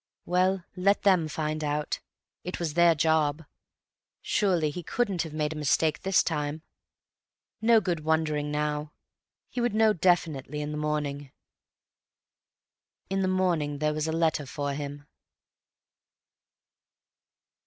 Well, 0.25 0.63
let 0.75 1.03
them 1.03 1.27
find 1.27 1.63
out; 1.63 1.99
it 2.43 2.57
was 2.59 2.73
their 2.73 2.95
job. 2.95 3.45
Surely 4.23 4.71
he 4.71 4.81
couldn't 4.81 5.21
have 5.21 5.31
made 5.31 5.53
a 5.53 5.55
mistake 5.55 6.01
this 6.01 6.23
time. 6.23 6.63
No 7.61 7.79
good 7.79 7.99
wondering 7.99 8.49
now; 8.49 8.93
he 9.47 9.61
would 9.61 9.75
know 9.75 9.93
definitely 9.93 10.59
in 10.59 10.71
the 10.71 10.75
morning. 10.79 11.31
In 13.11 13.21
the 13.21 13.27
morning 13.27 13.77
there 13.77 13.93
was 13.93 14.07
a 14.07 14.11
letter 14.11 14.47
for 14.47 14.73
him. 14.73 15.05